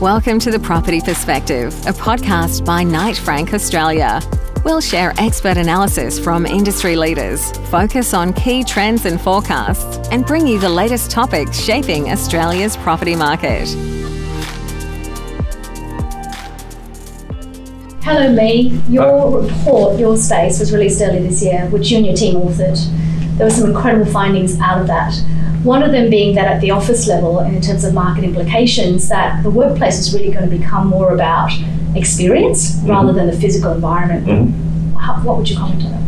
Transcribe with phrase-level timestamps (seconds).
[0.00, 4.20] Welcome to The Property Perspective, a podcast by Knight Frank Australia.
[4.64, 10.46] We'll share expert analysis from industry leaders, focus on key trends and forecasts, and bring
[10.46, 13.66] you the latest topics shaping Australia's property market.
[18.04, 18.80] Hello, Lee.
[18.88, 22.78] Your report, Your Space, was released earlier this year, which you and your team authored.
[23.36, 25.12] There were some incredible findings out of that.
[25.64, 29.42] One of them being that at the office level, in terms of market implications, that
[29.42, 31.50] the workplace is really going to become more about
[31.96, 32.90] experience mm-hmm.
[32.90, 34.26] rather than the physical environment.
[34.26, 34.96] Mm-hmm.
[34.96, 35.98] How, what would you comment on that?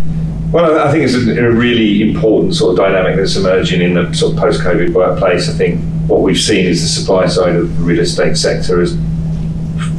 [0.53, 4.33] Well, I think it's a, really important sort of dynamic that's emerging in the sort
[4.35, 5.49] of post-COVID workplace.
[5.49, 8.97] I think what we've seen is the supply side of the real estate sector has,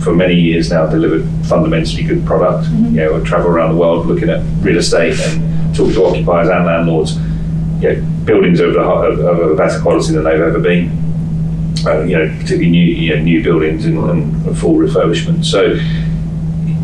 [0.03, 2.67] for many years now, delivered fundamentally good product.
[2.67, 2.85] Mm-hmm.
[2.85, 6.49] You know, I travel around the world looking at real estate and talk to occupiers
[6.49, 7.15] and landlords
[7.81, 10.97] you know, buildings of, of, a better quality than they've ever been.
[11.85, 15.43] Uh, you know, particularly new you know, new buildings and, and, full refurbishment.
[15.43, 15.73] So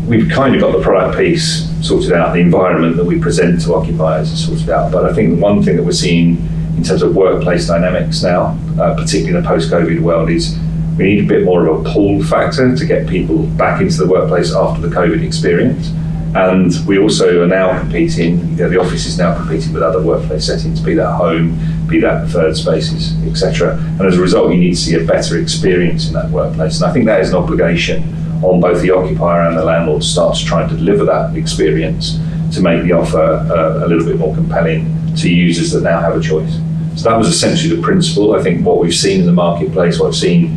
[0.08, 2.32] we've kind of got the product piece sorted out.
[2.32, 4.90] The environment that we present to occupiers is sorted out.
[4.90, 6.38] But I think one thing that we're seeing
[6.76, 10.58] in terms of workplace dynamics now, uh, particularly in the post-COVID world, is
[10.96, 14.06] we need a bit more of a pull factor to get people back into the
[14.06, 15.90] workplace after the COVID experience.
[16.34, 20.02] And we also are now competing, you know, the office is now competing with other
[20.02, 23.78] workplace settings, be that home, be that preferred spaces, etc.
[23.78, 26.80] And as a result, you need to see a better experience in that workplace.
[26.80, 28.02] And I think that is an obligation
[28.44, 32.18] on both the occupier and the landlord to start to try and deliver that experience
[32.52, 36.16] to make the offer uh, a little bit more compelling to users that now have
[36.16, 36.58] a choice.
[36.96, 38.34] So that was essentially the principle.
[38.34, 40.48] I think what we've seen in the marketplace, what I've seen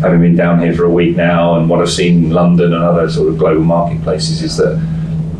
[0.00, 2.82] having been down here for a week now, and what I've seen in London and
[2.82, 4.76] other sort of global marketplaces is that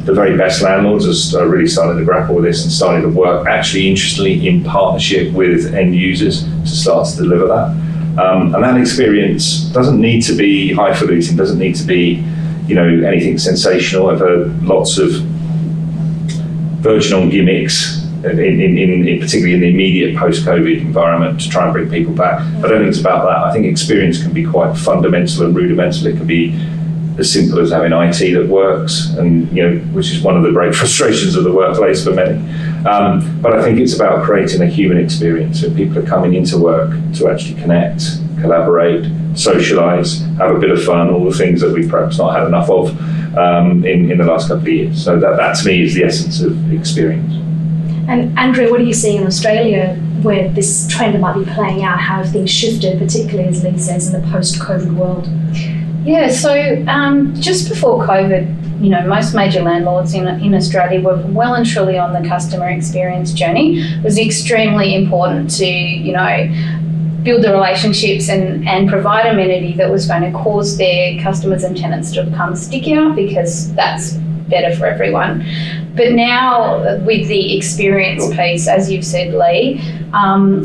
[0.09, 3.47] the very best landlords are really starting to grapple with this and starting to work
[3.47, 7.69] actually interestingly in partnership with end users to start to deliver that.
[8.19, 12.25] Um, and that experience doesn't need to be highfalutin, doesn't need to be,
[12.67, 14.09] you know, anything sensational.
[14.09, 15.11] I've heard lots of
[16.81, 21.73] version on gimmicks, in, in, in, particularly in the immediate post-COVID environment, to try and
[21.75, 22.41] bring people back.
[22.41, 23.45] I don't think it's about that.
[23.45, 26.07] I think experience can be quite fundamental and rudimental.
[26.07, 26.59] It can be
[27.19, 30.53] as simple as having IT that works, and you know, which is one of the
[30.53, 32.39] great frustrations of the workplace for many.
[32.87, 35.61] Um, but I think it's about creating a human experience.
[35.61, 38.03] So people are coming into work to actually connect,
[38.41, 42.47] collaborate, socialise, have a bit of fun, all the things that we've perhaps not had
[42.47, 42.91] enough of
[43.37, 45.05] um, in, in the last couple of years.
[45.05, 47.35] So that, that to me is the essence of experience.
[48.09, 52.01] And Andrea, what are you seeing in Australia where this trend might be playing out?
[52.01, 55.29] How have things shifted, particularly as Lee says, in the post-COVID world?
[56.05, 61.17] Yeah, so um, just before COVID, you know, most major landlords in, in Australia were
[61.29, 63.81] well and truly on the customer experience journey.
[63.81, 66.49] It was extremely important to, you know,
[67.25, 71.77] build the relationships and, and provide amenity that was going to cause their customers and
[71.77, 74.13] tenants to become stickier because that's
[74.49, 75.45] better for everyone.
[75.95, 79.81] But now, with the experience piece, as you've said, Lee,
[80.13, 80.63] um,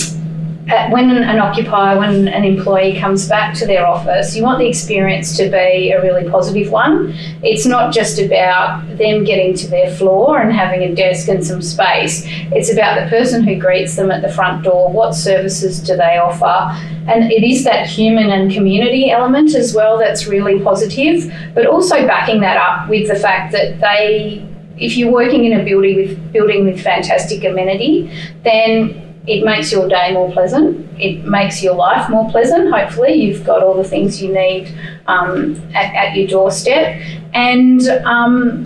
[0.72, 4.68] Uh, when an occupier, when an employee comes back to their office, you want the
[4.68, 7.14] experience to be a really positive one.
[7.44, 11.62] It's not just about them getting to their floor and having a desk and some
[11.62, 12.24] space.
[12.54, 14.90] It's about the person who greets them at the front door.
[14.90, 16.72] What services do they offer?
[17.12, 22.08] And it is that human and community element as well that's really positive, but also
[22.08, 26.34] backing that up with the fact that they if you're working in a building with
[26.34, 28.12] building with fantastic amenity,
[28.44, 30.88] then it makes your day more pleasant.
[31.00, 32.74] It makes your life more pleasant.
[32.74, 34.76] Hopefully, you've got all the things you need
[35.08, 37.02] um, at, at, your doorstep,
[37.34, 38.66] and um,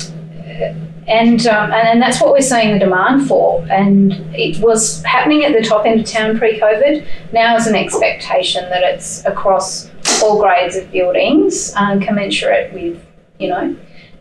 [1.07, 3.66] and, um, and that's what we're seeing the demand for.
[3.69, 7.07] And it was happening at the top end of town pre-COVID.
[7.31, 9.89] Now is an expectation that it's across
[10.22, 13.03] all grades of buildings, uh, commensurate with
[13.39, 13.75] you know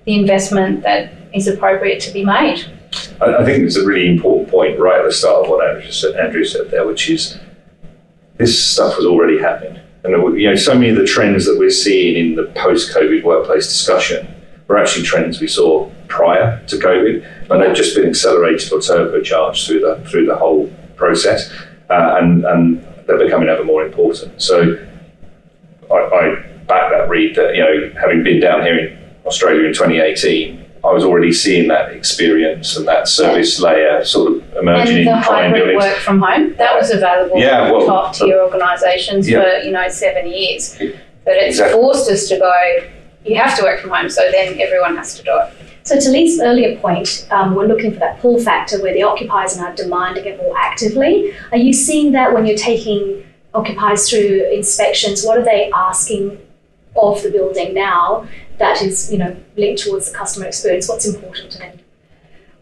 [0.05, 2.71] the investment that is appropriate to be made.
[3.21, 5.93] I, I think it's a really important point right at the start of what Andrea
[5.93, 7.39] said, Andrea said there, which is
[8.37, 9.81] this stuff was already happening.
[10.05, 13.67] And you know, so many of the trends that we're seeing in the post-COVID workplace
[13.67, 14.29] discussion
[14.69, 19.67] were actually trends we saw prior to COVID, but they've just been accelerated or turbocharged
[19.67, 21.51] through the through the whole process,
[21.91, 24.41] uh, and and they're becoming ever more important.
[24.41, 24.77] So
[25.91, 26.35] I, I
[26.67, 30.93] back that read that you know, having been down here in Australia in 2018, I
[30.93, 35.77] was already seeing that experience and that service layer sort of emerging and the hybrid
[35.77, 39.43] work from home that was available yeah, well, top tier organisations yeah.
[39.43, 40.77] for you know seven years,
[41.25, 41.81] but it's exactly.
[41.81, 42.89] forced us to go.
[43.25, 45.53] You have to work from home, so then everyone has to do it.
[45.83, 49.57] So to Lee's earlier point, um, we're looking for that pull factor where the occupiers
[49.57, 51.33] are now demanding it more actively.
[51.53, 53.25] Are you seeing that when you're taking
[53.55, 55.25] occupiers through inspections?
[55.25, 56.41] What are they asking
[56.97, 58.27] of the building now
[58.59, 60.89] that is, you know, linked towards the customer experience?
[60.89, 61.79] What's important to them?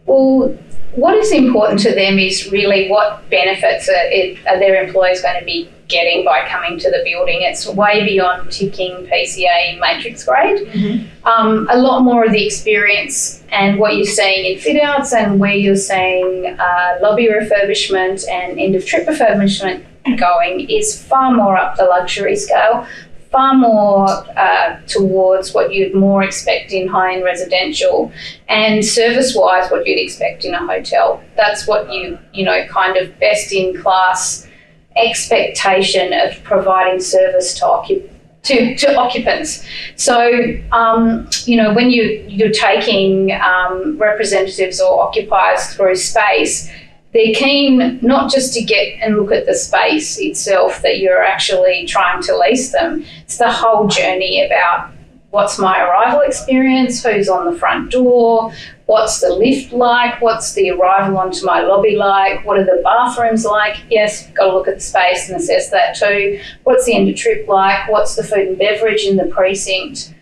[0.05, 0.57] Well,
[0.95, 5.39] what is important to them is really what benefits are, it, are their employees going
[5.39, 7.41] to be getting by coming to the building.
[7.41, 10.67] It's way beyond ticking PCA matrix grade.
[10.67, 11.27] Mm-hmm.
[11.27, 15.39] Um, a lot more of the experience and what you're seeing in fit outs and
[15.39, 19.85] where you're seeing uh, lobby refurbishment and end of trip refurbishment
[20.17, 22.87] going is far more up the luxury scale
[23.35, 28.09] far more uh, towards what you'd more expect in high-end residential
[28.47, 33.19] and service-wise what you'd expect in a hotel that's what you you know kind of
[33.19, 34.47] best in class
[34.95, 38.09] expectation of providing service to occup-
[38.43, 39.65] to, to occupants.
[39.95, 40.31] So,
[40.71, 46.69] um, you know, when you, you're taking um, representatives or occupiers through space,
[47.15, 51.85] they're keen not just to get and look at the space itself that you're actually
[51.85, 53.05] trying to lease them.
[53.23, 54.91] It's the whole journey about
[55.29, 58.51] what's my arrival experience, who's on the front door,
[58.87, 63.45] what's the lift like, what's the arrival onto my lobby like, what are the bathrooms
[63.45, 63.77] like.
[63.89, 66.41] Yes, got to look at the space and assess that too.
[66.65, 67.89] What's the end of trip like?
[67.89, 70.13] What's the food and beverage in the precinct?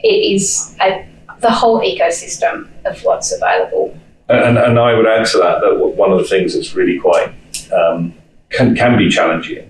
[0.00, 1.08] It is a,
[1.40, 3.98] the whole ecosystem of what's available.
[4.28, 7.34] And, and I would add to that that one of the things that's really quite
[7.72, 8.14] um,
[8.50, 9.68] can, can be challenging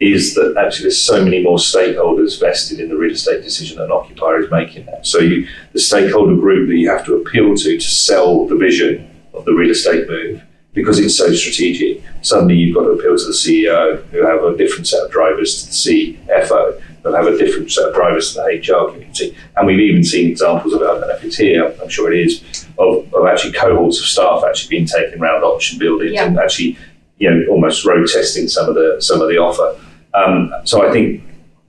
[0.00, 3.90] is that actually there's so many more stakeholders vested in the real estate decision an
[3.90, 4.98] occupier is making now.
[5.02, 9.10] So you, the stakeholder group that you have to appeal to to sell the vision
[9.34, 10.42] of the real estate move
[10.72, 12.02] because it's so strategic.
[12.22, 15.62] Suddenly you've got to appeal to the CEO who have a different set of drivers
[15.62, 19.36] to the CFO that have a different set of drivers to the HR community.
[19.56, 22.20] And we've even seen examples of, I don't know if it's here, I'm sure it
[22.20, 26.24] is, of, of actually cohorts of staff actually being taken around option buildings yeah.
[26.24, 26.78] and actually,
[27.18, 29.80] you know, almost road testing some of the some of the offer.
[30.14, 31.22] Um, so I think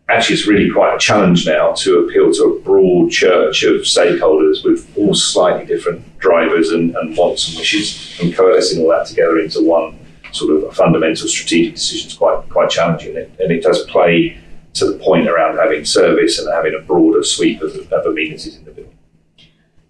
[0.10, 4.64] actually it's really quite a challenge now to appeal to a broad church of stakeholders
[4.64, 9.40] with all slightly different drivers and, and wants and wishes and coalescing all that together
[9.40, 9.98] into one
[10.32, 14.38] sort of fundamental strategic decision is quite quite challenging and it, and it does play
[14.80, 18.66] to the point around having service and having a broader sweep of, of amenities in
[18.66, 18.98] the building.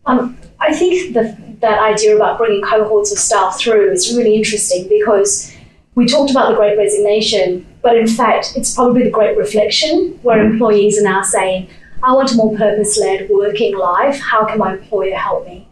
[0.06, 4.88] Um, I think the, that idea about bringing cohorts of staff through is really interesting
[4.89, 5.56] because
[5.95, 10.44] we talked about the great resignation, but in fact, it's probably the great reflection where
[10.44, 11.69] employees are now saying,
[12.01, 14.19] I want a more purpose led working life.
[14.19, 15.68] How can my employer help me?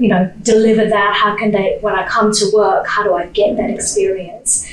[0.00, 1.14] You know, deliver that.
[1.14, 4.66] How can they, when I come to work, how do I get that experience?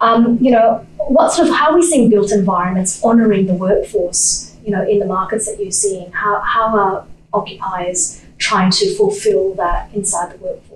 [0.00, 4.56] Um, you know, what sort of how are we seeing built environments honouring the workforce?
[4.64, 9.54] You know, in the markets that you're seeing, how how are occupiers trying to fulfil
[9.54, 10.68] that inside the workforce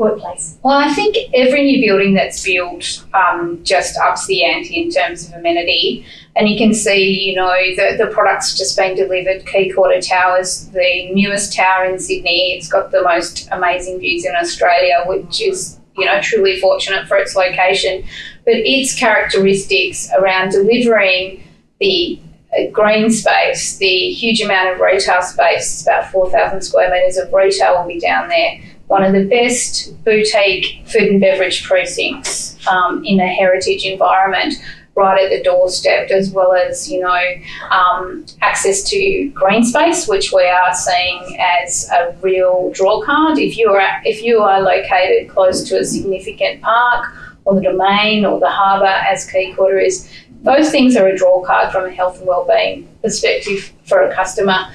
[0.00, 0.58] workplace?
[0.64, 5.28] Well, I think every new building that's built um, just ups the ante in terms
[5.28, 6.04] of amenity.
[6.34, 9.46] And you can see, you know, the, the products just being delivered.
[9.46, 12.54] Quay Quarter Towers, the newest tower in Sydney.
[12.56, 17.16] It's got the most amazing views in Australia, which is, you know, truly fortunate for
[17.16, 18.04] its location.
[18.50, 21.40] But its characteristics around delivering
[21.78, 22.18] the
[22.72, 27.86] green space, the huge amount of retail space, about 4,000 square metres of retail will
[27.86, 28.60] be down there.
[28.88, 34.54] One of the best boutique food and beverage precincts um, in a heritage environment,
[34.96, 37.22] right at the doorstep, as well as you know
[37.70, 43.38] um, access to green space, which we are seeing as a real draw card.
[43.38, 48.24] If you are if you are located close to a significant park or the domain
[48.24, 50.08] or the harbour, as Quay Quarter is,
[50.42, 54.66] those things are a draw card from a health and wellbeing perspective for a customer.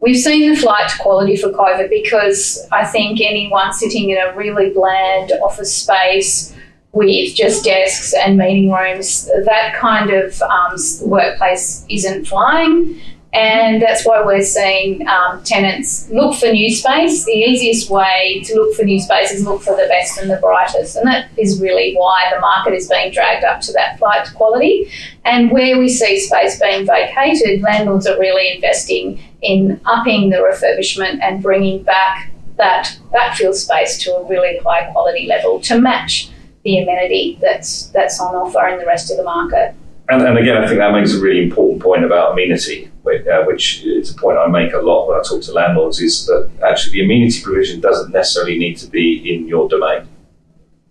[0.00, 4.34] We've seen the flight to quality for COVID because I think anyone sitting in a
[4.36, 6.54] really bland office space
[6.92, 13.00] with just desks and meeting rooms, that kind of um, workplace isn't flying.
[13.34, 17.24] And that's why we're seeing um, tenants look for new space.
[17.24, 20.36] The easiest way to look for new space is look for the best and the
[20.36, 20.94] brightest.
[20.94, 24.34] And that is really why the market is being dragged up to that flight to
[24.34, 24.88] quality.
[25.24, 31.18] And where we see space being vacated, landlords are really investing in upping the refurbishment
[31.20, 36.30] and bringing back that backfill space to a really high quality level to match
[36.62, 39.74] the amenity that's, that's on offer in the rest of the market.
[40.08, 43.84] And, and again, I think that makes a really important point about amenity uh, which
[43.84, 46.92] is a point I make a lot when I talk to landlords, is that actually
[46.92, 50.08] the amenity provision doesn't necessarily need to be in your domain,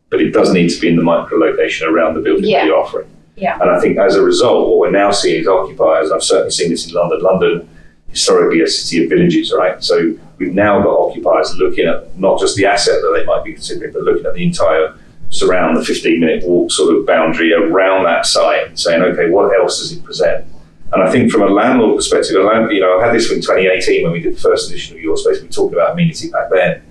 [0.10, 2.60] but it does need to be in the micro location around the building yeah.
[2.60, 3.10] that you're offering.
[3.36, 3.60] Yeah.
[3.60, 6.70] And I think as a result, what we're now seeing is occupiers, I've certainly seen
[6.70, 7.70] this in London, London
[8.10, 9.84] historically a city of villages, right?
[9.84, 13.54] So we've now got occupiers looking at not just the asset that they might be
[13.54, 14.96] considering, but looking at the entire
[15.34, 19.80] surround the 15 minute walk sort of boundary around that site saying, okay, what else
[19.80, 20.46] does it present?
[20.94, 23.42] And I think from a landlord perspective, a land, you know, I had this in
[23.42, 25.42] 2018 when we did the first edition of Your Space.
[25.42, 26.84] We talked about amenity back then,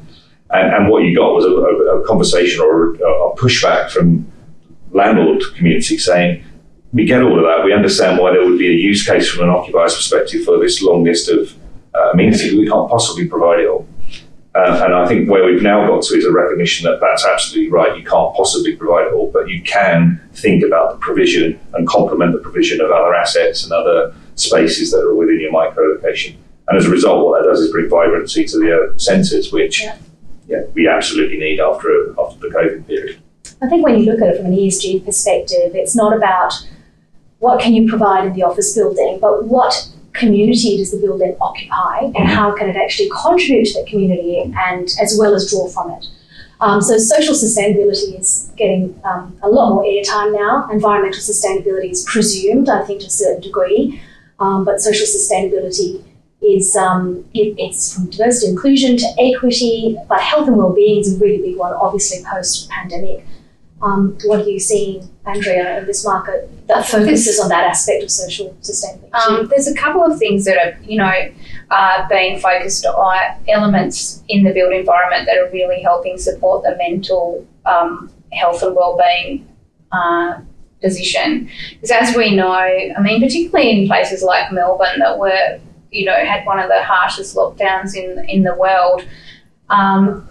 [0.50, 4.26] and, and what you got was a, a, a conversation or a, a pushback from
[4.90, 6.44] landlord community saying,
[6.92, 7.64] we get all of that.
[7.64, 10.82] We understand why there would be a use case from an occupier's perspective for this
[10.82, 11.54] long list of
[11.94, 12.54] uh, amenities.
[12.54, 13.86] We can't possibly provide it all.
[14.54, 17.70] Uh, and I think where we've now got to is a recognition that that's absolutely
[17.70, 17.96] right.
[17.96, 22.32] You can't possibly provide it all, but you can think about the provision and complement
[22.32, 26.36] the provision of other assets and other spaces that are within your micro location.
[26.68, 29.82] And as a result, what that does is bring vibrancy to the urban centres, which
[29.82, 29.96] yeah.
[30.48, 30.64] yeah.
[30.74, 33.20] we absolutely need after after the COVID period.
[33.62, 36.52] I think when you look at it from an ESG perspective, it's not about
[37.38, 42.10] what can you provide in the office building, but what community does the building occupy
[42.14, 45.90] and how can it actually contribute to the community and as well as draw from
[45.92, 46.06] it.
[46.60, 50.68] Um, so social sustainability is getting um, a lot more airtime now.
[50.70, 54.00] Environmental sustainability is presumed, I think, to a certain degree,
[54.38, 56.04] um, but social sustainability
[56.40, 61.18] is um, it, it's from diversity inclusion to equity, but health and well-being is a
[61.18, 63.24] really big one, obviously post-pandemic.
[63.80, 68.10] Um, what are you seeing, Andrea, in this market that focuses on that aspect of
[68.10, 69.14] social sustainability?
[69.14, 71.32] Um, there's a couple of things that are, you know,
[71.70, 73.16] uh, being focused on
[73.48, 78.74] elements in the built environment that are really helping support the mental um, health and
[78.74, 79.46] well-being
[79.92, 80.40] uh,
[80.80, 81.48] position.
[81.70, 85.60] Because as we know, I mean, particularly in places like Melbourne that were,
[85.92, 89.06] you know, had one of the harshest lockdowns in in the world.
[89.70, 90.28] Um,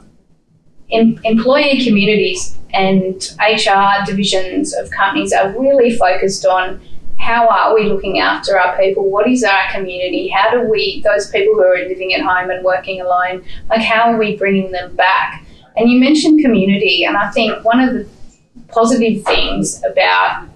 [0.91, 6.81] em- employee communities and HR divisions of companies are really focused on
[7.19, 9.09] how are we looking after our people?
[9.09, 10.27] What is our community?
[10.29, 14.11] How do we, those people who are living at home and working alone, like how
[14.11, 15.45] are we bringing them back?
[15.77, 18.07] And you mentioned community, and I think one of the
[18.69, 20.49] positive things about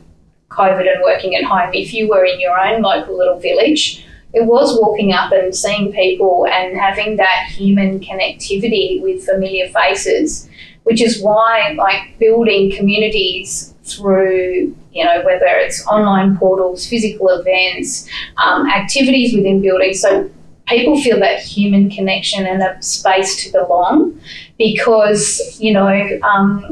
[0.49, 4.04] COVID and working at home, if you were in your own local little village,
[4.35, 10.49] it was walking up and seeing people and having that human connectivity with familiar faces
[10.83, 18.07] which is why like building communities through you know whether it's online portals physical events
[18.37, 20.29] um, activities within buildings so
[20.67, 24.19] people feel that human connection and a space to belong
[24.57, 26.71] because you know um,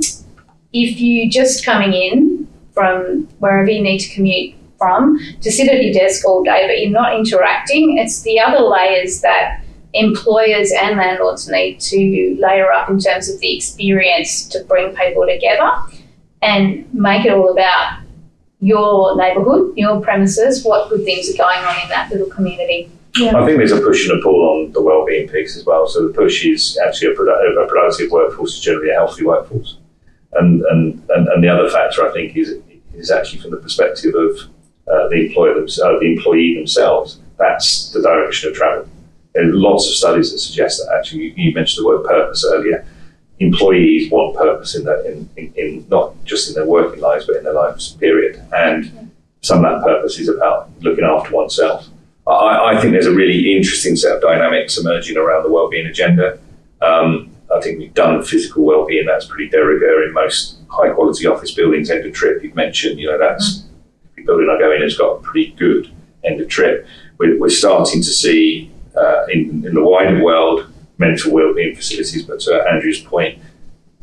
[0.74, 5.84] if you just coming in from wherever you need to commute from to sit at
[5.84, 9.63] your desk all day but you're not interacting it's the other layers that
[9.94, 15.25] employers and landlords need to layer up in terms of the experience to bring people
[15.25, 15.72] together
[16.42, 18.00] and make it all about
[18.60, 22.90] your neighbourhood, your premises, what good things are going on in that little community.
[23.18, 23.38] Yeah.
[23.38, 25.88] I think there's a push and a pull on the wellbeing piece as well.
[25.88, 29.78] So the push is actually a, produ- a productive workforce is generally a healthy workforce,
[30.34, 32.56] and, and and and the other factor I think is
[32.96, 34.50] is actually from the perspective of
[34.88, 37.20] uh, the employer themselves, uh, the employee themselves.
[37.38, 38.88] That's the direction of travel.
[39.34, 42.86] There are lots of studies that suggest that actually, you mentioned the word purpose earlier.
[43.40, 47.36] Employees want purpose in, that, in, in, in not just in their working lives, but
[47.38, 48.42] in their lives, period.
[48.54, 49.12] And
[49.42, 51.88] some of that purpose is about looking after oneself.
[52.28, 56.40] I, I think there's a really interesting set of dynamics emerging around the wellbeing agenda.
[56.82, 59.06] Um, I think we've done physical well-being.
[59.06, 61.90] That's pretty de rigueur in most high-quality office buildings.
[61.90, 63.00] End of trip, you've mentioned.
[63.00, 63.73] You know, that's mm-hmm.
[64.25, 65.89] Building I go in has got a pretty good
[66.24, 66.88] end of trip.
[67.18, 72.24] We're, we're starting to see uh, in, in the wider world, mental wellbeing facilities.
[72.24, 73.39] But to Andrea's point,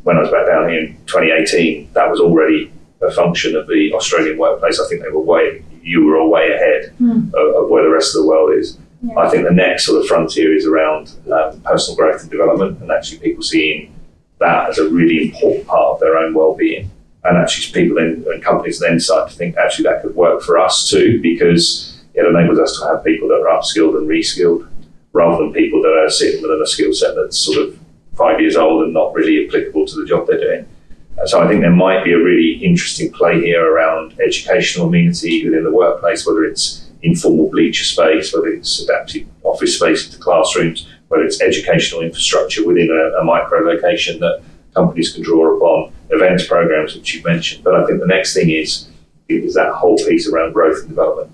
[0.03, 3.93] when I was back down here in 2018, that was already a function of the
[3.93, 4.79] Australian workplace.
[4.79, 7.27] I think they were way, you were way ahead mm.
[7.33, 8.77] of, of, where the rest of the world is.
[9.01, 9.17] Yeah.
[9.17, 12.91] I think the next sort of frontier is around um, personal growth and development, and
[12.91, 13.93] actually people seeing
[14.39, 16.89] that as a really important part of their own well-being.
[17.23, 20.57] And actually, people then, and companies then start to think actually that could work for
[20.57, 24.67] us too, because it enables us to have people that are upskilled and reskilled
[25.13, 27.77] rather than people that are sitting within a skill set that's sort of
[28.15, 30.67] five years old and not really applicable to the job they're doing.
[31.21, 35.45] Uh, so I think there might be a really interesting play here around educational amenity
[35.45, 40.87] within the workplace, whether it's informal bleacher space, whether it's adapted office space into classrooms,
[41.07, 44.41] whether it's educational infrastructure within a, a micro location that
[44.73, 47.63] companies can draw upon, events programs, which you've mentioned.
[47.63, 48.87] But I think the next thing is
[49.29, 51.31] is that whole piece around growth and development.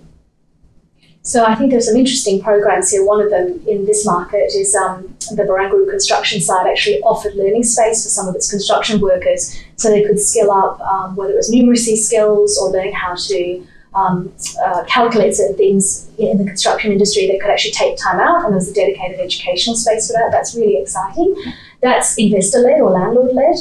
[1.24, 3.06] So I think there's some interesting programs here.
[3.06, 7.64] One of them in this market is um, the Barangaroo construction site actually offered learning
[7.64, 11.36] space for some of its construction workers so they could skill up, um, whether it
[11.36, 14.32] was numeracy skills or learning how to um,
[14.64, 18.54] uh, calculate certain things in the construction industry that could actually take time out, and
[18.54, 20.30] there's a dedicated educational space for that.
[20.32, 21.36] That's really exciting.
[21.82, 23.58] That's investor led or landlord led.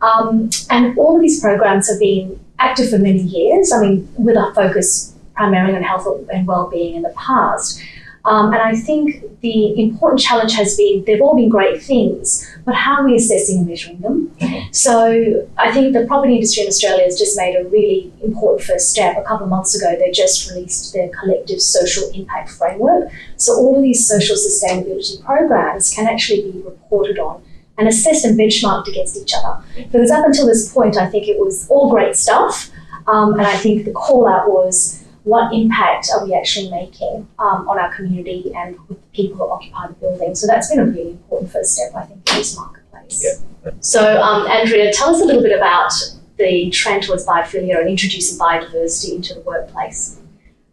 [0.00, 3.72] Um, and all of these programs have been active for many years.
[3.72, 7.80] I mean, with a focus primarily on health and well-being in the past.
[8.24, 12.74] Um, and I think the important challenge has been they've all been great things, but
[12.74, 14.30] how are we assessing and measuring them?
[14.40, 14.72] Mm-hmm.
[14.72, 18.90] So I think the property industry in Australia has just made a really important first
[18.90, 19.16] step.
[19.16, 23.10] A couple of months ago, they just released their collective social impact framework.
[23.36, 27.42] So all of these social sustainability programs can actually be reported on
[27.78, 29.62] and assessed and benchmarked against each other.
[29.76, 32.70] Because up until this point, I think it was all great stuff.
[33.06, 37.68] Um, and I think the call out was what impact are we actually making um,
[37.68, 40.34] on our community and with the people who occupy the building.
[40.34, 43.24] So that's been a really important first step, I think, in this marketplace.
[43.24, 43.70] Yeah.
[43.80, 45.92] So, um, Andrea, tell us a little bit about
[46.38, 50.17] the trend towards biophilia and introducing biodiversity into the workplace.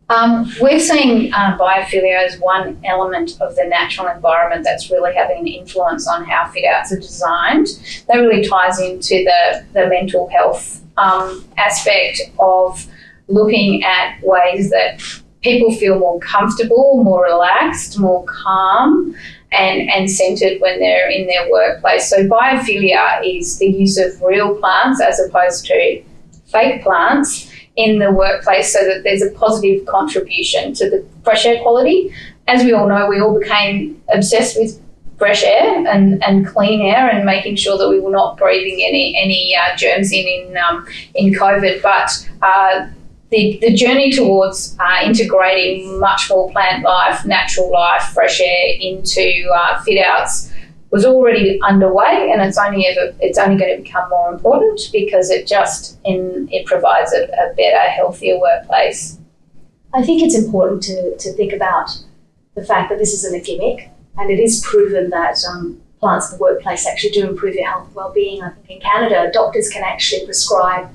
[0.10, 5.40] Um, we're seeing uh, biophilia as one element of the natural environment that's really having
[5.40, 7.68] an influence on how fit outs are designed.
[8.08, 12.86] That really ties into the, the mental health um, aspect of
[13.28, 15.02] looking at ways that
[15.42, 19.16] people feel more comfortable, more relaxed, more calm,
[19.52, 22.10] and, and centered when they're in their workplace.
[22.10, 26.04] So, biophilia is the use of real plants as opposed to
[26.46, 27.45] fake plants
[27.76, 32.14] in the workplace so that there's a positive contribution to the fresh air quality.
[32.48, 34.82] As we all know, we all became obsessed with
[35.18, 39.16] fresh air and, and clean air and making sure that we were not breathing any
[39.18, 41.82] any uh, germs in in um, in COVID.
[41.82, 42.88] But uh,
[43.32, 49.50] the, the journey towards uh, integrating much more plant life, natural life, fresh air into
[49.54, 50.52] uh, fit outs
[50.92, 55.30] was already underway, and it's only ever it's only going to become more important because
[55.30, 59.20] it just in it provides a, a better, healthier workplace.
[59.94, 61.90] I think it's important to, to think about
[62.56, 66.38] the fact that this isn't a gimmick, and it is proven that um, plants in
[66.38, 68.44] the workplace actually do improve your health and well-being.
[68.44, 70.90] I think in Canada, doctors can actually prescribe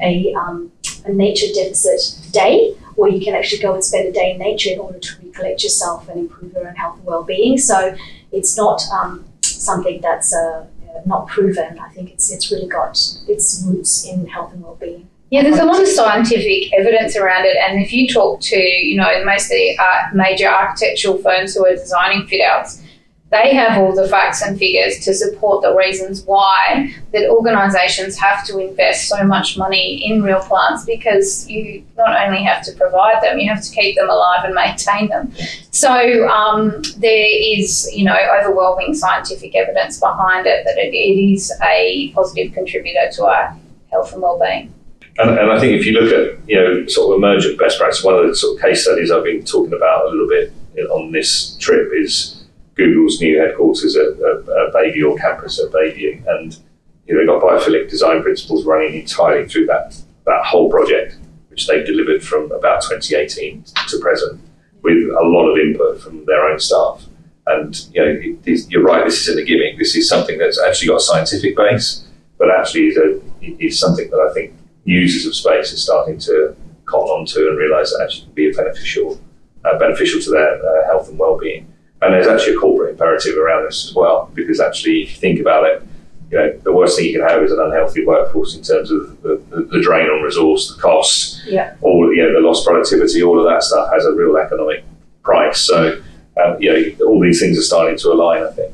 [0.00, 0.72] a, um,
[1.04, 4.70] a nature deficit day where you can actually go and spend a day in nature
[4.70, 7.58] in order to recollect yourself and improve your own health and well-being.
[7.58, 7.96] So
[8.34, 10.66] it's not um, something that's uh,
[11.06, 11.78] not proven.
[11.78, 15.08] I think it's it's really got its roots in health and well-being.
[15.30, 18.96] Yeah, there's a lot of scientific evidence around it, and if you talk to you
[18.96, 22.82] know most of the uh, major architectural firms who are designing fit outs,
[23.30, 28.46] they have all the facts and figures to support the reasons why that organisations have
[28.46, 33.22] to invest so much money in real plants because you not only have to provide
[33.22, 35.32] them, you have to keep them alive and maintain them.
[35.70, 37.26] So um, there
[37.58, 43.10] is, you know, overwhelming scientific evidence behind it that it, it is a positive contributor
[43.14, 43.56] to our
[43.90, 44.72] health and well-being.
[45.16, 48.02] And, and, I think if you look at you know sort of emergent best practice,
[48.02, 50.52] one of the sort of case studies I've been talking about a little bit
[50.90, 52.43] on this trip is
[52.74, 56.58] Google's new headquarters at, at, at Bayview or campus at Bayview, and
[57.06, 61.66] you know, they've got biophilic design principles running entirely through that that whole project, which
[61.66, 64.40] they've delivered from about 2018 to present,
[64.82, 67.04] with a lot of input from their own staff.
[67.46, 69.04] And you know, you're right.
[69.04, 69.78] This isn't a gimmick.
[69.78, 72.06] This is something that's actually got a scientific base,
[72.38, 73.20] but actually is, a,
[73.62, 76.56] is something that I think users of space are starting to
[76.86, 79.20] cotton onto and realise that actually can be beneficial,
[79.64, 81.73] uh, beneficial to their uh, health and well-being.
[82.04, 85.40] And there's actually a corporate imperative around this as well, because actually, if you think
[85.40, 85.82] about it,
[86.30, 89.22] you know, the worst thing you can have is an unhealthy workforce in terms of
[89.22, 91.76] the, the, the drain on resource, the cost, yeah.
[91.80, 94.84] all you know, the lost productivity, all of that stuff has a real economic
[95.22, 95.60] price.
[95.60, 96.02] So,
[96.42, 98.72] um, you know, all these things are starting to align, I think.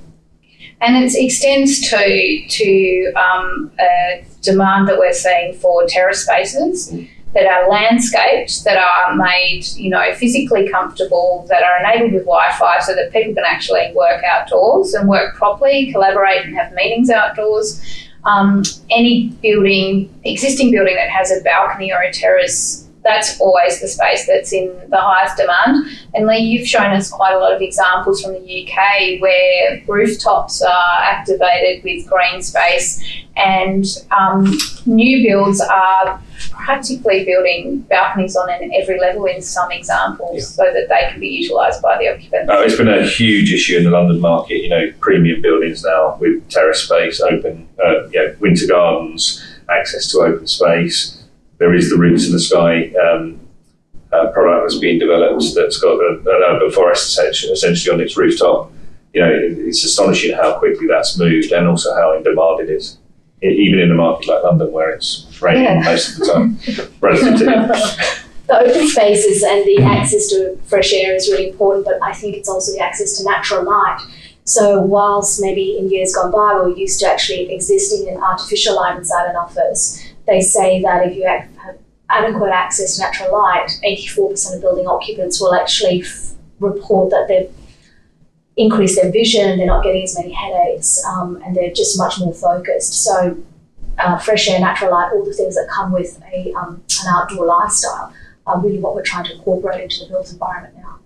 [0.80, 6.92] And it extends to to um, a demand that we're seeing for terrace spaces.
[6.92, 12.24] Mm that are landscaped, that are made, you know, physically comfortable, that are enabled with
[12.24, 17.08] Wi-Fi, so that people can actually work outdoors and work properly, collaborate, and have meetings
[17.08, 17.80] outdoors.
[18.24, 23.88] Um, any building, existing building that has a balcony or a terrace, that's always the
[23.88, 25.86] space that's in the highest demand.
[26.14, 30.60] And Lee, you've shown us quite a lot of examples from the UK where rooftops
[30.62, 33.02] are activated with green space,
[33.36, 40.42] and um, new builds are practically building balconies on every level in some examples yeah.
[40.42, 42.50] so that they can be utilised by the occupants.
[42.52, 44.62] Oh, it's been a huge issue in the London market.
[44.62, 50.10] You know, premium buildings now with terrace space, open, uh, you know, winter gardens, access
[50.12, 51.19] to open space.
[51.60, 53.38] There is the Roots in the Sky um,
[54.12, 58.72] uh, product that's being developed that's got a, an urban forest essentially on its rooftop.
[59.14, 62.98] You know, it's astonishing how quickly that's moved and also how in demand it is
[63.42, 65.82] even in a market like London where it's raining yeah.
[65.82, 66.58] most of the time,
[67.00, 67.44] relative to
[68.46, 72.36] the open spaces and the access to fresh air is really important, but I think
[72.36, 73.98] it's also the access to natural light.
[74.44, 78.76] So whilst maybe in years gone by we were used to actually existing in artificial
[78.76, 81.76] light inside an office, they say that if you have
[82.08, 87.52] adequate access to natural light, 84% of building occupants will actually f- report that they've
[88.56, 92.32] increased their vision, they're not getting as many headaches, um, and they're just much more
[92.32, 93.04] focused.
[93.04, 93.36] So,
[93.98, 97.46] uh, fresh air, natural light, all the things that come with a, um, an outdoor
[97.46, 98.12] lifestyle
[98.46, 100.98] are really what we're trying to incorporate into the built environment now.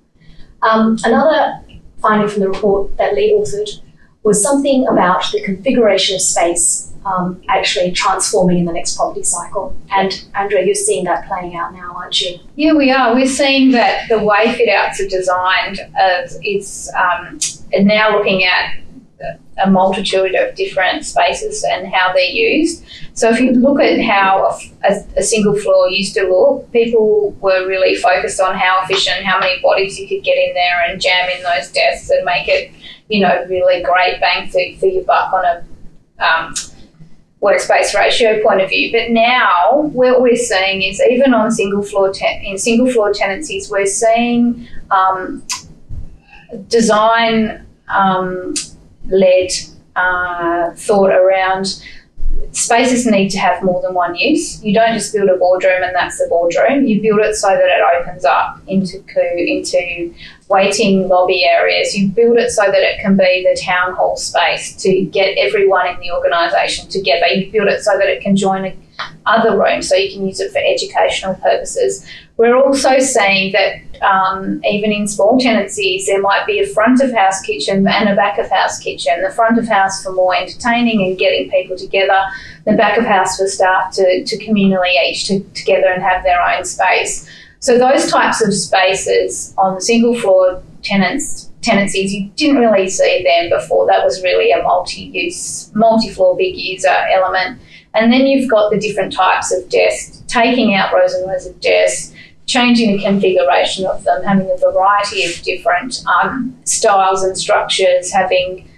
[0.63, 1.61] Um, another
[2.01, 3.81] finding from the report that Lee authored
[4.25, 9.77] was something about the configuration of space um, actually transforming in the next property cycle.
[9.91, 12.39] And Andrea, you're seeing that playing out now, aren't you?
[12.57, 13.15] Yeah, we are.
[13.15, 15.81] We're seeing that the way fit outs are designed
[16.43, 17.39] is um,
[17.73, 18.77] now looking at
[19.65, 22.85] a multitude of different spaces and how they're used.
[23.13, 27.67] So if you look at how a, a, single floor used to look, people were
[27.67, 31.29] really focused on how efficient, how many bodies you could get in there and jam
[31.31, 32.73] in those desks and make it,
[33.15, 36.55] you know, really great bang for, for your buck on a um,
[37.41, 38.91] workspace ratio point of view.
[38.91, 43.71] But now what we're seeing is even on single floor te- in single floor tenancies,
[43.71, 45.45] we're seeing um,
[46.67, 48.55] design um,
[49.07, 49.51] led
[49.95, 51.81] uh, thought around
[52.51, 54.63] spaces need to have more than one use.
[54.65, 56.85] You don't just build a boardroom and that's the boardroom.
[56.85, 60.13] You build it so that it opens up into into
[60.49, 61.97] waiting lobby areas.
[61.97, 65.87] You build it so that it can be the town hall space to get everyone
[65.87, 67.27] in the organisation together.
[67.27, 68.77] You build it so that it can join
[69.27, 72.07] other rooms so you can use it for educational purposes.
[72.37, 77.13] We're also seeing that um, even in small tenancies, there might be a front of
[77.13, 79.23] house kitchen and a back of house kitchen.
[79.23, 82.21] The front of house for more entertaining and getting people together,
[82.67, 86.41] the back of house for staff to, to communally eat to, together and have their
[86.43, 87.29] own space.
[87.65, 93.49] So those types of spaces on single floor tenants tenancies, you didn't really see them
[93.49, 93.87] before.
[93.87, 97.59] That was really a multi-use, multi-floor big user element.
[97.95, 101.59] And then you've got the different types of desks, taking out rows and rows of
[101.61, 108.13] desks, changing the configuration of them, having a variety of different um, styles and structures,
[108.13, 108.69] having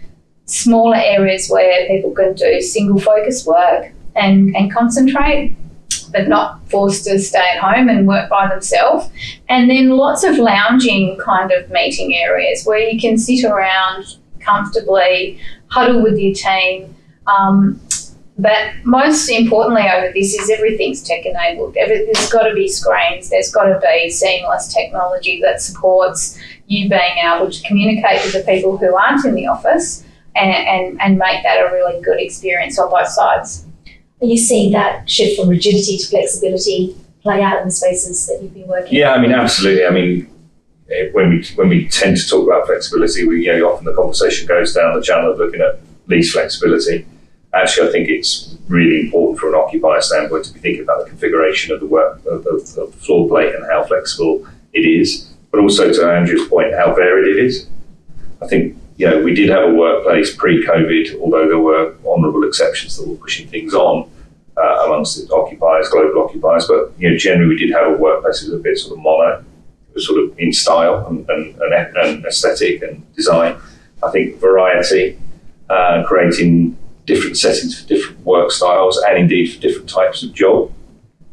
[0.44, 5.56] smaller areas where people can do single focus work and, and concentrate,
[6.12, 9.08] but not forced to stay at home and work by themselves.
[9.48, 15.40] And then lots of lounging kind of meeting areas where you can sit around comfortably,
[15.68, 16.94] huddle with your team.
[17.26, 17.80] Um,
[18.38, 21.74] but most importantly over this is everything's tech enabled.
[21.74, 27.18] there's got to be screens, there's got to be seamless technology that supports you being
[27.24, 31.42] able to communicate with the people who aren't in the office and, and, and make
[31.44, 33.65] that a really good experience on both sides.
[34.20, 38.42] Are you seeing that shift from rigidity to flexibility play out in the spaces that
[38.42, 39.00] you've been working in?
[39.00, 39.84] Yeah, I mean, absolutely.
[39.84, 40.30] I mean,
[40.90, 43.94] eh, when we when we tend to talk about flexibility, we you know often the
[43.94, 47.04] conversation goes down the channel of looking at lease flexibility
[47.56, 51.10] actually, I think it's really important from an occupier standpoint to be thinking about the
[51.10, 55.32] configuration of the work of, of, of the floor plate and how flexible it is,
[55.50, 57.68] but also to Andrea's point, how varied it is.
[58.42, 62.96] I think you know we did have a workplace pre-COVID, although there were honourable exceptions
[62.96, 64.10] that were pushing things on
[64.56, 66.66] uh, amongst the occupiers, global occupiers.
[66.66, 69.02] But you know, generally we did have a workplace that was a bit sort of
[69.02, 69.44] mono,
[69.96, 73.56] sort of in style and, and, and, and aesthetic and design.
[74.02, 75.18] I think variety,
[75.70, 80.72] uh, creating different settings for different work styles and indeed for different types of job.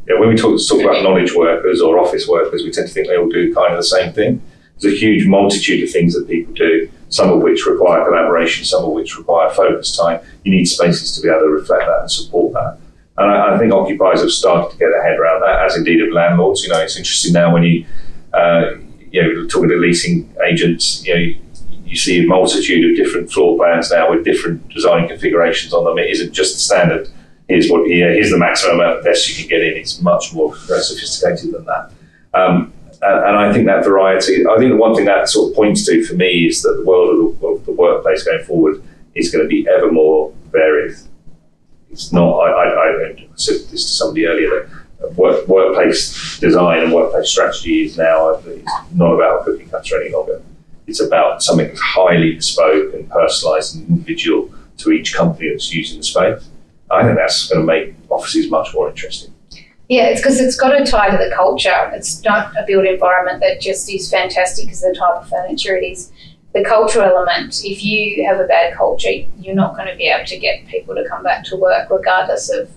[0.08, 3.08] Know, when we talk, talk about knowledge workers or office workers, we tend to think
[3.08, 4.42] they all do kind of the same thing.
[4.80, 8.84] There's a huge multitude of things that people do, some of which require collaboration, some
[8.84, 10.20] of which require focus time.
[10.44, 12.80] You need spaces to be able to reflect that and support that.
[13.18, 16.00] And I, I think occupiers have started to get their head around that, as indeed
[16.00, 16.64] have landlords.
[16.64, 17.86] You know, it's interesting now when you,
[18.34, 18.72] uh,
[19.12, 21.40] you know, talking to leasing agents, you know,
[21.86, 26.00] you see a multitude of different floor plans now with different design configurations on them.
[26.00, 27.10] It isn't just the standard.
[27.48, 28.12] Here's what here.
[28.12, 29.78] Here's the maximum amount of desks you can get in.
[29.78, 31.92] It's much more sophisticated than that.
[32.34, 32.74] Um,
[33.04, 34.46] and, and, I think that variety.
[34.46, 36.86] I think the one thing that sort of points to for me is that the
[36.86, 38.84] world of the, workplace going forward
[39.16, 40.96] is going to be ever more varied.
[41.92, 42.40] It's not.
[42.40, 47.84] I, I, I said this to somebody earlier that work, workplace design and workplace strategy
[47.84, 48.42] is now
[48.94, 50.42] not about cookie cutter any longer
[50.88, 55.98] it's about something that's highly bespoke and personalised and individual to each company that's using
[55.98, 56.50] the space.
[56.92, 59.33] I think that's going to make offices much more interesting.
[59.90, 61.92] Yeah, it's because it's got to tie to the culture.
[61.94, 65.84] It's not a built environment that just is fantastic because the type of furniture it
[65.84, 66.12] is.
[66.54, 70.26] The cultural element, if you have a bad culture, you're not going to be able
[70.26, 72.70] to get people to come back to work regardless of,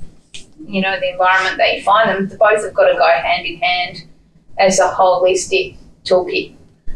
[0.67, 2.39] you know, the environment that you find them.
[2.39, 4.05] Both have got to go hand in hand
[4.59, 6.55] as a holistic toolkit.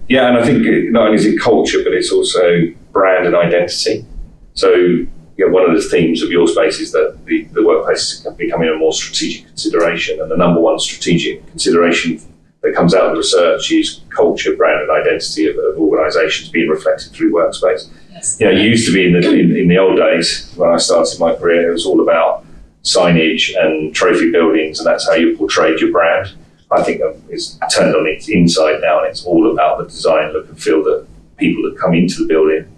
[0.09, 2.41] Yeah, and I think not only is it culture, but it's also
[2.93, 4.05] brand and identity.
[4.55, 5.07] So,
[5.41, 8.35] you know, one of the themes of your space is that the, the workplace is
[8.35, 12.21] becoming a more strategic consideration, and the number one strategic consideration
[12.61, 16.69] that comes out of the research is culture, brand, and identity of, of organisations being
[16.69, 17.91] reflected through workspace.
[18.11, 18.39] Yes.
[18.39, 20.77] You know, it used to be in the in, in the old days when I
[20.77, 22.45] started my career, it was all about
[22.83, 26.35] signage and trophy buildings, and that's how you portrayed your brand.
[26.71, 27.01] I think
[27.31, 30.85] it's turned on its inside now, and it's all about the design, look, and feel
[30.85, 31.07] that
[31.39, 32.71] people that come into the building,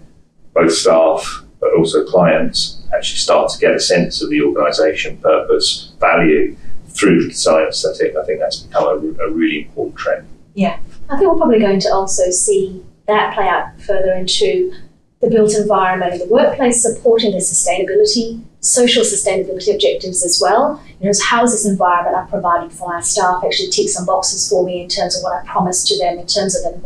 [0.53, 5.93] both staff but also clients, actually start to get a sense of the organisation, purpose,
[5.99, 6.55] value
[6.87, 8.15] through the design aesthetic.
[8.15, 10.27] I think that's become a, a really important trend.
[10.53, 10.77] Yeah,
[11.09, 14.73] I think we're probably going to also see that play out further into
[15.21, 20.83] the built environment and the workplace supporting the sustainability, social sustainability objectives as well.
[20.99, 24.49] You know, how is this environment I'm providing for my staff actually tick some boxes
[24.49, 26.83] for me in terms of what I promised to them in terms of an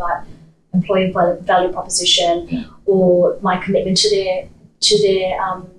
[0.74, 2.66] employee value proposition yeah.
[2.86, 4.48] or my commitment to their
[4.82, 5.70] to their um,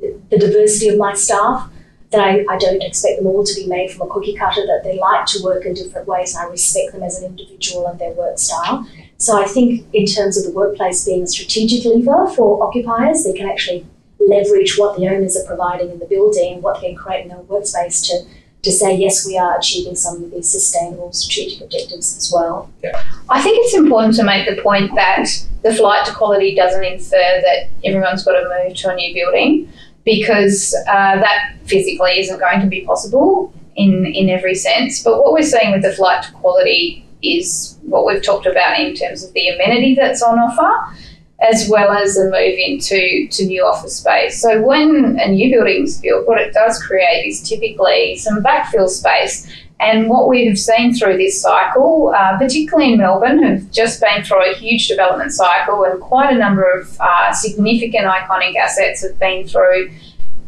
[0.00, 1.70] the diversity of my staff.
[2.10, 4.66] That I, I don't expect them all to be made from a cookie cutter.
[4.66, 7.86] That they like to work in different ways, and I respect them as an individual
[7.86, 8.84] and their work style.
[9.18, 13.32] So I think in terms of the workplace being a strategic lever for occupiers, they
[13.32, 13.86] can actually
[14.18, 17.38] leverage what the owners are providing in the building, what they can create in their
[17.38, 18.26] workspace to
[18.62, 22.70] to say yes, we are achieving some of these sustainable strategic objectives as well.
[22.82, 23.02] Yeah.
[23.28, 25.26] I think it's important to make the point that
[25.62, 29.72] the flight to quality doesn't infer that everyone's got to move to a new building
[30.04, 35.02] because uh, that physically isn't going to be possible in in every sense.
[35.02, 38.94] But what we're seeing with the flight to quality is what we've talked about in
[38.94, 40.96] terms of the amenity that's on offer
[41.40, 44.40] as well as a move into to new office space.
[44.40, 48.88] So when a new building is built, what it does create is typically some backfill
[48.88, 49.50] space.
[49.80, 54.22] And what we have seen through this cycle, uh, particularly in Melbourne, who've just been
[54.22, 59.18] through a huge development cycle, and quite a number of uh, significant iconic assets have
[59.18, 59.90] been through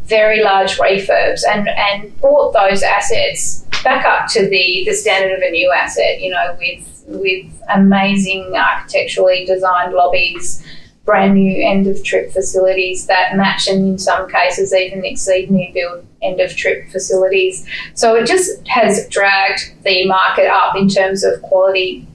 [0.05, 5.43] very large refurbs and, and brought those assets back up to the, the standard of
[5.43, 10.65] a new asset, you know, with with amazing architecturally designed lobbies,
[11.05, 15.73] brand new end of trip facilities that match and in some cases even exceed new
[15.75, 17.67] build end of trip facilities.
[17.95, 22.07] So it just has dragged the market up in terms of quality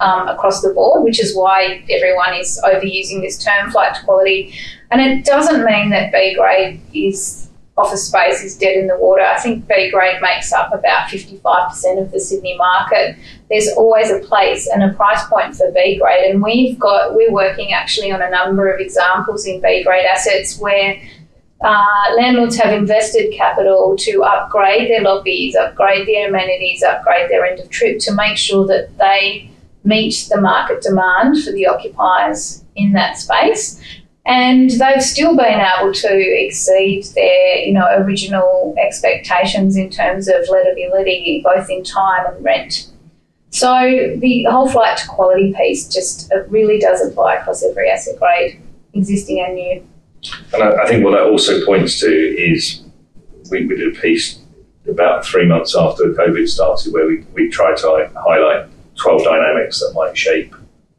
[0.00, 4.54] um, across the board, which is why everyone is overusing this term flight to quality.
[4.90, 7.46] And it doesn't mean that B grade is
[7.76, 9.22] office space is dead in the water.
[9.22, 13.16] I think B grade makes up about 55% of the Sydney market.
[13.48, 17.32] There's always a place and a price point for B grade, and we've got we're
[17.32, 21.00] working actually on a number of examples in B grade assets where
[21.60, 27.60] uh, landlords have invested capital to upgrade their lobbies, upgrade their amenities, upgrade their end
[27.60, 29.50] of trip to make sure that they
[29.84, 33.80] meet the market demand for the occupiers in that space.
[34.26, 40.44] And they've still been able to exceed their you know original expectations in terms of
[40.46, 42.90] lettability both in time and rent
[43.50, 48.60] so the whole flight to quality piece just really does apply across every asset grade
[48.94, 49.86] existing and new
[50.52, 52.82] and I, I think what that also points to is
[53.50, 54.40] we, we did a piece
[54.88, 59.92] about three months after covid started where we, we tried to highlight 12 dynamics that
[59.94, 60.54] might shape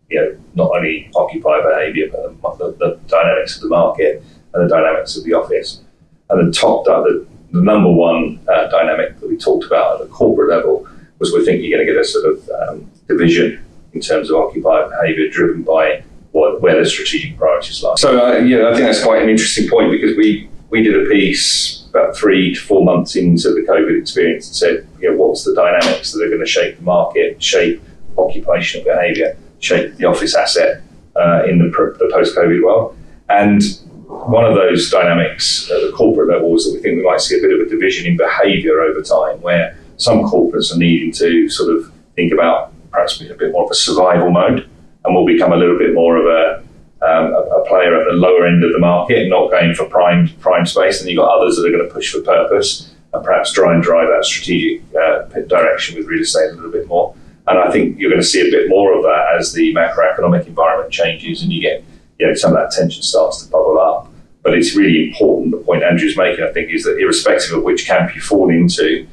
[0.09, 2.09] you know, not only occupier behaviour,
[2.41, 5.81] but the, the, dynamics of the market and the dynamics of the office.
[6.29, 10.13] And the top, the, the number one uh, dynamic that we talked about at the
[10.13, 10.87] corporate level
[11.19, 14.37] was we think you're going to get a sort of um, division in terms of
[14.37, 17.95] occupier behaviour driven by what, where the strategic priorities lie.
[17.97, 21.09] So, uh, yeah, I think that's quite an interesting point because we, we did a
[21.09, 25.43] piece about three to four months into the COVID experience and said, you know, what's
[25.43, 27.81] the dynamics that are going to shape the market, shape
[28.17, 29.35] occupational behaviour?
[29.59, 30.81] shape the office asset
[31.15, 31.65] uh, in the,
[31.99, 32.97] the post-COVID world.
[33.29, 33.61] And
[34.07, 37.37] one of those dynamics at the corporate level is that we think we might see
[37.37, 41.49] a bit of a division in behaviour over time, where some corporates are needing to
[41.49, 44.69] sort of think about perhaps being a bit more of a survival mode,
[45.03, 46.67] and will become a little bit more of a
[46.99, 50.65] um, a, player at the lower end of the market, not going for prime prime
[50.65, 50.99] space.
[50.99, 53.83] And you've got others that are going to push for purpose and perhaps try and
[53.83, 57.15] drive that strategic uh, direction with real estate a little bit more.
[57.47, 60.47] And I think you're going to see a bit more of that as the macroeconomic
[60.47, 61.83] environment changes and you get,
[62.19, 64.11] you know, some of that tension starts to bubble up.
[64.43, 65.51] But it's really important.
[65.51, 69.07] The point Andrea's making, I think, is that irrespective of which camp you fall into,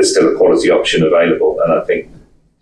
[0.00, 1.60] there's still a quality option available.
[1.60, 2.10] And I think,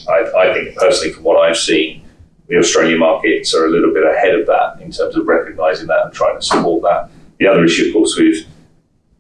[0.09, 2.05] I, I think personally, from what I've seen,
[2.49, 6.07] the Australian markets are a little bit ahead of that in terms of recognising that
[6.07, 7.11] and trying to support that.
[7.39, 8.45] The other issue, of course, with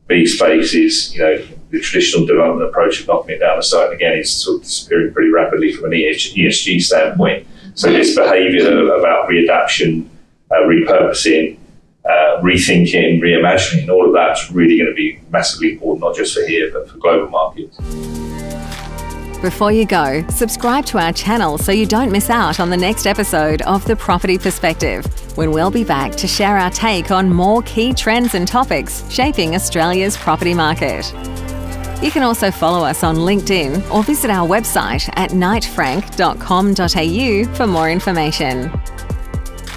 [0.09, 3.92] B space is, you know, the traditional development approach of knocking it down a site
[3.92, 7.46] again is sort of disappearing pretty rapidly from an ESG standpoint.
[7.74, 10.09] So this behaviour about readaptation,
[10.50, 11.57] uh, repurposing,
[12.08, 16.46] uh, rethinking, reimagining, all of that's really going to be massively important, not just for
[16.46, 17.76] here, but for global markets.
[19.42, 23.06] Before you go, subscribe to our channel so you don't miss out on the next
[23.06, 27.62] episode of The Property Perspective, when we'll be back to share our take on more
[27.62, 31.12] key trends and topics shaping Australia's property market.
[32.02, 37.90] You can also follow us on LinkedIn or visit our website at knightfrank.com.au for more
[37.90, 38.70] information.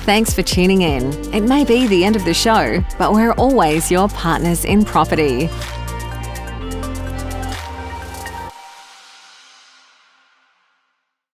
[0.04, 1.14] Thanks for tuning in.
[1.34, 5.48] It may be the end of the show, but we're always your partners in property.